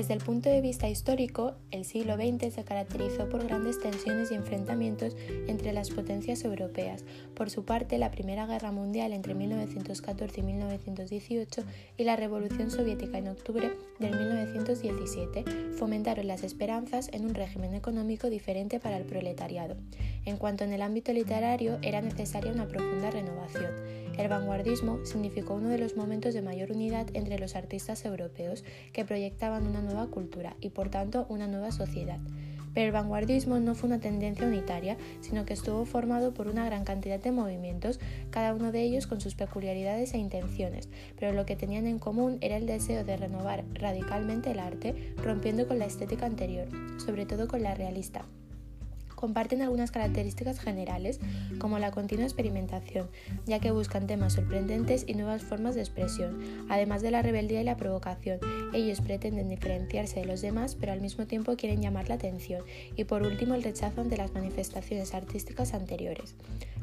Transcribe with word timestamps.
Desde 0.00 0.14
el 0.14 0.20
punto 0.20 0.48
de 0.48 0.62
vista 0.62 0.88
histórico, 0.88 1.56
el 1.70 1.84
siglo 1.84 2.16
XX 2.16 2.54
se 2.54 2.64
caracterizó 2.64 3.28
por 3.28 3.44
grandes 3.44 3.78
tensiones 3.80 4.32
y 4.32 4.34
enfrentamientos 4.34 5.14
entre 5.46 5.74
las 5.74 5.90
potencias 5.90 6.42
europeas. 6.42 7.04
Por 7.34 7.50
su 7.50 7.66
parte, 7.66 7.98
la 7.98 8.10
Primera 8.10 8.46
Guerra 8.46 8.72
Mundial 8.72 9.12
entre 9.12 9.34
1914 9.34 10.40
y 10.40 10.42
1918 10.42 11.64
y 11.98 12.04
la 12.04 12.16
Revolución 12.16 12.70
Soviética 12.70 13.18
en 13.18 13.28
octubre 13.28 13.72
de 13.98 14.10
1917 14.10 15.44
fomentaron 15.76 16.26
las 16.28 16.44
esperanzas 16.44 17.10
en 17.12 17.26
un 17.26 17.34
régimen 17.34 17.74
económico 17.74 18.30
diferente 18.30 18.80
para 18.80 18.96
el 18.96 19.04
proletariado. 19.04 19.76
En 20.24 20.38
cuanto 20.38 20.64
en 20.64 20.72
el 20.72 20.80
ámbito 20.80 21.12
literario, 21.12 21.78
era 21.82 22.00
necesaria 22.00 22.52
una 22.52 22.68
profunda 22.68 23.10
renovación. 23.10 24.00
El 24.20 24.28
vanguardismo 24.28 25.04
significó 25.06 25.54
uno 25.54 25.68
de 25.68 25.78
los 25.78 25.96
momentos 25.96 26.34
de 26.34 26.42
mayor 26.42 26.72
unidad 26.72 27.06
entre 27.14 27.38
los 27.38 27.56
artistas 27.56 28.04
europeos 28.04 28.64
que 28.92 29.04
proyectaban 29.04 29.66
una 29.66 29.80
cultura 30.06 30.56
y 30.60 30.70
por 30.70 30.88
tanto 30.88 31.26
una 31.28 31.46
nueva 31.46 31.72
sociedad. 31.72 32.18
Pero 32.72 32.86
el 32.86 32.92
vanguardismo 32.92 33.58
no 33.58 33.74
fue 33.74 33.88
una 33.88 33.98
tendencia 33.98 34.46
unitaria, 34.46 34.96
sino 35.20 35.44
que 35.44 35.54
estuvo 35.54 35.84
formado 35.84 36.32
por 36.32 36.46
una 36.46 36.64
gran 36.64 36.84
cantidad 36.84 37.20
de 37.20 37.32
movimientos, 37.32 37.98
cada 38.30 38.54
uno 38.54 38.70
de 38.70 38.82
ellos 38.82 39.06
con 39.06 39.20
sus 39.20 39.34
peculiaridades 39.34 40.14
e 40.14 40.18
intenciones, 40.18 40.88
pero 41.18 41.32
lo 41.32 41.46
que 41.46 41.56
tenían 41.56 41.86
en 41.86 41.98
común 41.98 42.38
era 42.40 42.56
el 42.56 42.66
deseo 42.66 43.04
de 43.04 43.16
renovar 43.16 43.64
radicalmente 43.74 44.52
el 44.52 44.60
arte, 44.60 45.14
rompiendo 45.16 45.66
con 45.66 45.78
la 45.78 45.86
estética 45.86 46.26
anterior, 46.26 46.68
sobre 47.04 47.26
todo 47.26 47.48
con 47.48 47.62
la 47.62 47.74
realista 47.74 48.24
comparten 49.20 49.60
algunas 49.60 49.90
características 49.90 50.58
generales, 50.58 51.20
como 51.58 51.78
la 51.78 51.90
continua 51.90 52.24
experimentación, 52.24 53.08
ya 53.46 53.58
que 53.58 53.70
buscan 53.70 54.06
temas 54.06 54.32
sorprendentes 54.32 55.04
y 55.06 55.12
nuevas 55.12 55.42
formas 55.42 55.74
de 55.74 55.82
expresión, 55.82 56.38
además 56.70 57.02
de 57.02 57.10
la 57.10 57.20
rebeldía 57.20 57.60
y 57.60 57.64
la 57.64 57.76
provocación. 57.76 58.38
Ellos 58.72 59.02
pretenden 59.02 59.50
diferenciarse 59.50 60.20
de 60.20 60.26
los 60.26 60.40
demás, 60.40 60.74
pero 60.74 60.92
al 60.92 61.02
mismo 61.02 61.26
tiempo 61.26 61.54
quieren 61.56 61.82
llamar 61.82 62.08
la 62.08 62.14
atención, 62.14 62.62
y 62.96 63.04
por 63.04 63.22
último 63.22 63.54
el 63.54 63.62
rechazo 63.62 64.00
ante 64.00 64.16
las 64.16 64.32
manifestaciones 64.32 65.12
artísticas 65.12 65.74
anteriores. 65.74 66.34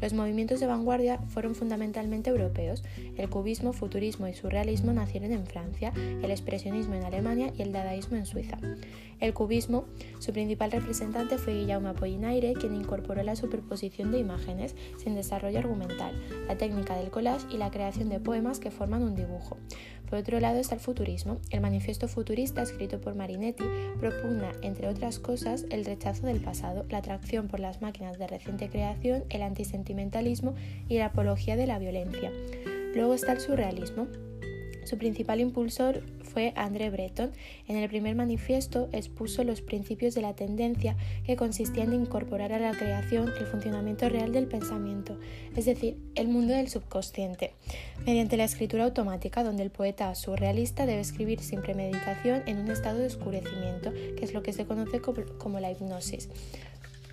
Los 0.00 0.12
movimientos 0.12 0.58
de 0.60 0.66
vanguardia 0.66 1.18
fueron 1.28 1.54
fundamentalmente 1.54 2.30
europeos. 2.30 2.82
El 3.16 3.30
cubismo, 3.30 3.72
futurismo 3.72 4.26
y 4.26 4.34
surrealismo 4.34 4.92
nacieron 4.92 5.32
en 5.32 5.46
Francia, 5.46 5.92
el 5.96 6.30
expresionismo 6.30 6.94
en 6.94 7.04
Alemania 7.04 7.52
y 7.56 7.62
el 7.62 7.72
dadaísmo 7.72 8.16
en 8.16 8.26
Suiza. 8.26 8.58
El 9.20 9.32
cubismo, 9.32 9.84
su 10.18 10.32
principal 10.32 10.72
representante 10.72 11.38
fue 11.38 11.54
Guillaume 11.54 11.88
Apollinaire, 11.88 12.23
quien 12.54 12.74
incorporó 12.74 13.22
la 13.22 13.36
superposición 13.36 14.10
de 14.10 14.18
imágenes 14.18 14.74
sin 14.96 15.14
desarrollo 15.14 15.58
argumental, 15.58 16.14
la 16.48 16.56
técnica 16.56 16.96
del 16.96 17.10
collage 17.10 17.46
y 17.50 17.58
la 17.58 17.70
creación 17.70 18.08
de 18.08 18.20
poemas 18.20 18.58
que 18.58 18.70
forman 18.70 19.02
un 19.02 19.14
dibujo. 19.14 19.56
Por 20.08 20.18
otro 20.18 20.38
lado 20.38 20.58
está 20.58 20.74
el 20.74 20.80
futurismo. 20.80 21.38
El 21.50 21.60
manifiesto 21.60 22.08
futurista, 22.08 22.62
escrito 22.62 23.00
por 23.00 23.14
Marinetti, 23.14 23.64
propugna, 23.98 24.52
entre 24.62 24.88
otras 24.88 25.18
cosas, 25.18 25.66
el 25.70 25.84
rechazo 25.84 26.26
del 26.26 26.40
pasado, 26.40 26.84
la 26.88 26.98
atracción 26.98 27.48
por 27.48 27.60
las 27.60 27.82
máquinas 27.82 28.18
de 28.18 28.26
reciente 28.26 28.68
creación, 28.68 29.24
el 29.30 29.42
antisentimentalismo 29.42 30.54
y 30.88 30.98
la 30.98 31.06
apología 31.06 31.56
de 31.56 31.66
la 31.66 31.78
violencia. 31.78 32.30
Luego 32.94 33.14
está 33.14 33.32
el 33.32 33.40
surrealismo. 33.40 34.06
Su 34.84 34.98
principal 34.98 35.40
impulsor 35.40 36.02
fue 36.22 36.52
André 36.56 36.90
Breton. 36.90 37.32
En 37.68 37.76
el 37.76 37.88
primer 37.88 38.14
manifiesto 38.14 38.88
expuso 38.92 39.44
los 39.44 39.62
principios 39.62 40.14
de 40.14 40.20
la 40.20 40.34
tendencia 40.34 40.96
que 41.24 41.36
consistían 41.36 41.92
en 41.92 42.02
incorporar 42.02 42.52
a 42.52 42.58
la 42.58 42.72
creación 42.72 43.32
el 43.38 43.46
funcionamiento 43.46 44.08
real 44.08 44.32
del 44.32 44.46
pensamiento, 44.46 45.18
es 45.56 45.64
decir, 45.64 45.96
el 46.14 46.28
mundo 46.28 46.52
del 46.52 46.68
subconsciente, 46.68 47.52
mediante 48.04 48.36
la 48.36 48.44
escritura 48.44 48.84
automática 48.84 49.42
donde 49.42 49.62
el 49.62 49.70
poeta 49.70 50.14
surrealista 50.14 50.86
debe 50.86 51.00
escribir 51.00 51.40
sin 51.40 51.62
premeditación 51.62 52.42
en 52.46 52.58
un 52.58 52.70
estado 52.70 52.98
de 52.98 53.06
oscurecimiento, 53.06 53.92
que 53.92 54.24
es 54.24 54.34
lo 54.34 54.42
que 54.42 54.52
se 54.52 54.66
conoce 54.66 55.00
como 55.00 55.60
la 55.60 55.70
hipnosis. 55.70 56.28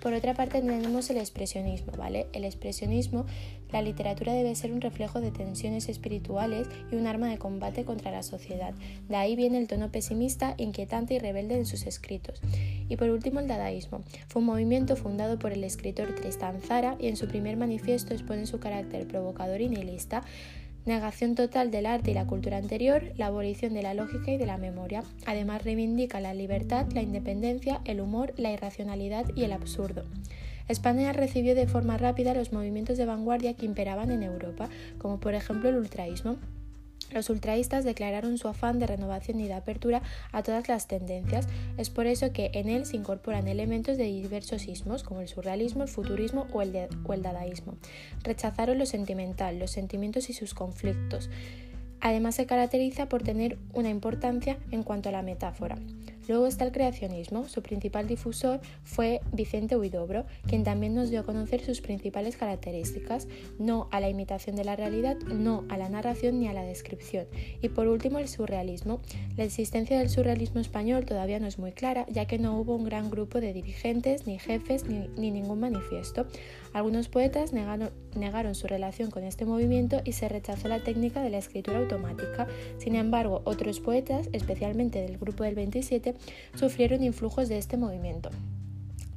Por 0.02 0.14
otra 0.14 0.34
parte 0.34 0.60
tenemos 0.60 1.08
el 1.10 1.18
expresionismo, 1.18 1.92
¿vale? 1.96 2.26
El 2.32 2.44
expresionismo, 2.44 3.24
la 3.70 3.82
literatura 3.82 4.32
debe 4.32 4.56
ser 4.56 4.72
un 4.72 4.80
reflejo 4.80 5.20
de 5.20 5.30
tensiones 5.30 5.88
espirituales 5.88 6.66
y 6.90 6.96
un 6.96 7.06
arma 7.06 7.28
de 7.28 7.38
combate 7.38 7.84
contra 7.84 8.10
la 8.10 8.24
sociedad. 8.24 8.74
De 9.08 9.14
ahí 9.14 9.36
viene 9.36 9.58
el 9.58 9.68
tono 9.68 9.92
pesimista, 9.92 10.54
inquietante 10.58 11.14
y 11.14 11.20
rebelde 11.20 11.56
en 11.56 11.66
sus 11.66 11.86
escritos. 11.86 12.40
Y 12.88 12.96
por 12.96 13.10
último 13.10 13.38
el 13.38 13.46
dadaísmo. 13.46 14.02
Fue 14.26 14.40
un 14.40 14.46
movimiento 14.46 14.96
fundado 14.96 15.38
por 15.38 15.52
el 15.52 15.62
escritor 15.62 16.12
Tristan 16.16 16.60
Zara 16.60 16.96
y 16.98 17.06
en 17.06 17.16
su 17.16 17.28
primer 17.28 17.56
manifiesto 17.56 18.12
expone 18.12 18.46
su 18.46 18.58
carácter 18.58 19.06
provocador 19.06 19.60
y 19.60 19.68
nihilista 19.68 20.24
negación 20.84 21.34
total 21.34 21.70
del 21.70 21.86
arte 21.86 22.10
y 22.10 22.14
la 22.14 22.26
cultura 22.26 22.56
anterior, 22.56 23.02
la 23.16 23.26
abolición 23.26 23.74
de 23.74 23.82
la 23.82 23.94
lógica 23.94 24.32
y 24.32 24.36
de 24.36 24.46
la 24.46 24.58
memoria. 24.58 25.04
Además 25.26 25.64
reivindica 25.64 26.20
la 26.20 26.34
libertad, 26.34 26.86
la 26.92 27.02
independencia, 27.02 27.80
el 27.84 28.00
humor, 28.00 28.34
la 28.36 28.52
irracionalidad 28.52 29.26
y 29.36 29.44
el 29.44 29.52
absurdo. 29.52 30.04
España 30.68 31.12
recibió 31.12 31.54
de 31.54 31.66
forma 31.66 31.98
rápida 31.98 32.34
los 32.34 32.52
movimientos 32.52 32.96
de 32.98 33.06
vanguardia 33.06 33.54
que 33.54 33.66
imperaban 33.66 34.10
en 34.10 34.22
Europa, 34.22 34.68
como 34.98 35.20
por 35.20 35.34
ejemplo 35.34 35.68
el 35.68 35.76
ultraísmo. 35.76 36.36
Los 37.12 37.30
ultraístas 37.30 37.84
declararon 37.84 38.38
su 38.38 38.48
afán 38.48 38.78
de 38.78 38.86
renovación 38.86 39.40
y 39.40 39.46
de 39.46 39.54
apertura 39.54 40.02
a 40.32 40.42
todas 40.42 40.68
las 40.68 40.86
tendencias. 40.86 41.46
Es 41.76 41.90
por 41.90 42.06
eso 42.06 42.32
que 42.32 42.50
en 42.54 42.68
él 42.68 42.86
se 42.86 42.96
incorporan 42.96 43.48
elementos 43.48 43.96
de 43.96 44.04
diversos 44.04 44.66
ismos, 44.66 45.02
como 45.02 45.20
el 45.20 45.28
surrealismo, 45.28 45.82
el 45.82 45.88
futurismo 45.88 46.46
o 46.52 46.62
el, 46.62 47.22
dadaísmo. 47.22 47.74
Rechazaron 48.22 48.78
lo 48.78 48.86
sentimental, 48.86 49.58
los 49.58 49.70
sentimientos 49.70 50.30
y 50.30 50.32
sus 50.32 50.54
conflictos. 50.54 51.30
Además 52.00 52.34
se 52.34 52.46
caracteriza 52.46 53.08
por 53.08 53.22
tener 53.22 53.58
una 53.72 53.90
importancia 53.90 54.58
en 54.70 54.82
cuanto 54.82 55.08
a 55.08 55.12
la 55.12 55.22
metáfora. 55.22 55.78
Luego 56.28 56.46
está 56.46 56.64
el 56.64 56.72
creacionismo. 56.72 57.48
Su 57.48 57.62
principal 57.62 58.06
difusor 58.06 58.60
fue 58.84 59.20
Vicente 59.32 59.76
Huidobro, 59.76 60.24
quien 60.46 60.64
también 60.64 60.94
nos 60.94 61.10
dio 61.10 61.20
a 61.20 61.24
conocer 61.24 61.64
sus 61.64 61.80
principales 61.80 62.36
características, 62.36 63.26
no 63.58 63.88
a 63.90 64.00
la 64.00 64.08
imitación 64.08 64.56
de 64.56 64.64
la 64.64 64.76
realidad, 64.76 65.16
no 65.18 65.64
a 65.68 65.76
la 65.76 65.88
narración 65.88 66.38
ni 66.40 66.48
a 66.48 66.52
la 66.52 66.64
descripción. 66.64 67.26
Y 67.60 67.68
por 67.68 67.88
último, 67.88 68.18
el 68.18 68.28
surrealismo. 68.28 69.00
La 69.36 69.44
existencia 69.44 69.98
del 69.98 70.10
surrealismo 70.10 70.60
español 70.60 71.04
todavía 71.04 71.40
no 71.40 71.46
es 71.46 71.58
muy 71.58 71.72
clara, 71.72 72.06
ya 72.08 72.26
que 72.26 72.38
no 72.38 72.58
hubo 72.58 72.76
un 72.76 72.84
gran 72.84 73.10
grupo 73.10 73.40
de 73.40 73.52
dirigentes, 73.52 74.26
ni 74.26 74.38
jefes, 74.38 74.84
ni, 74.84 75.30
ningún 75.30 75.60
manifiesto. 75.60 76.26
Algunos 76.72 77.08
poetas 77.08 77.52
negaron, 77.52 77.90
negaron 78.16 78.54
su 78.54 78.66
relación 78.66 79.10
con 79.10 79.24
este 79.24 79.44
movimiento 79.44 80.00
y 80.04 80.12
se 80.12 80.28
rechazó 80.28 80.68
la 80.68 80.82
técnica 80.82 81.22
de 81.22 81.30
la 81.30 81.38
escritura 81.38 81.78
automática. 81.78 82.46
Sin 82.78 82.96
embargo, 82.96 83.42
otros 83.44 83.80
poetas, 83.80 84.28
especialmente 84.32 85.00
del 85.00 85.18
grupo 85.18 85.44
del 85.44 85.54
27, 85.54 86.11
sufrieron 86.54 87.02
influjos 87.02 87.48
de 87.48 87.58
este 87.58 87.76
movimiento. 87.76 88.30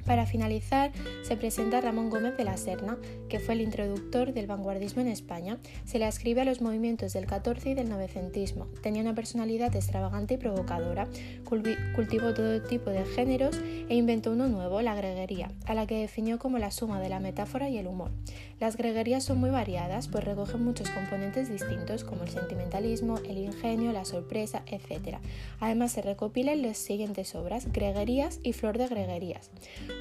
Para 0.06 0.24
finalizar, 0.24 0.92
se 1.22 1.36
presenta 1.36 1.80
Ramón 1.80 2.10
Gómez 2.10 2.36
de 2.36 2.44
la 2.44 2.56
Serna, 2.56 2.96
que 3.28 3.40
fue 3.40 3.54
el 3.54 3.60
introductor 3.60 4.32
del 4.32 4.46
vanguardismo 4.46 5.02
en 5.02 5.08
España. 5.08 5.58
Se 5.84 5.98
le 5.98 6.04
ascribe 6.04 6.42
a 6.42 6.44
los 6.44 6.60
movimientos 6.60 7.12
del 7.12 7.26
14 7.26 7.70
y 7.70 7.74
del 7.74 7.88
novecentismo. 7.88 8.66
Tenía 8.82 9.02
una 9.02 9.16
personalidad 9.16 9.74
extravagante 9.74 10.34
y 10.34 10.36
provocadora, 10.38 11.08
cultivó 11.44 12.34
todo 12.34 12.62
tipo 12.62 12.90
de 12.90 13.04
géneros 13.04 13.60
e 13.88 13.96
inventó 13.96 14.30
uno 14.30 14.46
nuevo, 14.46 14.80
la 14.80 14.94
greguería, 14.94 15.50
a 15.66 15.74
la 15.74 15.86
que 15.86 16.00
definió 16.00 16.38
como 16.38 16.58
la 16.58 16.70
suma 16.70 17.00
de 17.00 17.08
la 17.08 17.18
metáfora 17.18 17.68
y 17.68 17.78
el 17.78 17.88
humor. 17.88 18.12
Las 18.60 18.76
greguerías 18.76 19.24
son 19.24 19.38
muy 19.38 19.50
variadas, 19.50 20.08
pues 20.08 20.24
recogen 20.24 20.64
muchos 20.64 20.88
componentes 20.90 21.50
distintos 21.50 22.04
como 22.04 22.22
el 22.22 22.30
sentimentalismo, 22.30 23.18
el 23.28 23.38
ingenio, 23.38 23.92
la 23.92 24.04
sorpresa, 24.04 24.62
etc. 24.66 25.18
Además 25.58 25.92
se 25.92 26.02
recopilan 26.02 26.62
las 26.62 26.78
siguientes 26.78 27.34
obras, 27.34 27.70
Greguerías 27.72 28.38
y 28.42 28.52
Flor 28.52 28.78
de 28.78 28.86
Greguerías. 28.86 29.50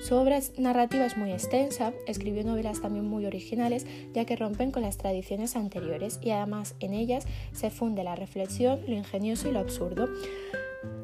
Su 0.01 0.15
obra 0.15 0.39
narrativa 0.57 1.05
es 1.05 1.17
muy 1.17 1.31
extensa, 1.31 1.93
escribió 2.05 2.43
novelas 2.43 2.81
también 2.81 3.05
muy 3.05 3.25
originales, 3.25 3.85
ya 4.13 4.25
que 4.25 4.35
rompen 4.35 4.71
con 4.71 4.83
las 4.83 4.97
tradiciones 4.97 5.55
anteriores 5.55 6.19
y 6.21 6.31
además 6.31 6.75
en 6.79 6.93
ellas 6.93 7.25
se 7.53 7.69
funde 7.69 8.03
la 8.03 8.15
reflexión, 8.15 8.81
lo 8.87 8.95
ingenioso 8.95 9.49
y 9.49 9.51
lo 9.51 9.59
absurdo. 9.59 10.07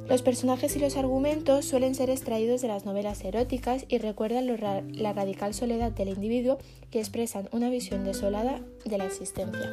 Los 0.08 0.22
personajes 0.22 0.76
y 0.76 0.80
los 0.80 0.98
argumentos 0.98 1.66
suelen 1.66 1.96
ser 1.96 2.10
extraídos 2.10 2.62
de 2.62 2.68
las 2.68 2.86
novelas 2.86 3.24
eróticas 3.24 3.86
y 3.88 3.98
recuerdan 3.98 4.46
la 4.92 5.14
radical 5.14 5.54
soledad 5.54 5.92
del 5.92 6.10
individuo 6.10 6.58
que 6.90 7.00
expresan 7.00 7.48
una 7.52 7.70
visión 7.70 8.04
desolada 8.04 8.60
de 8.84 8.98
la 8.98 9.06
existencia. 9.06 9.72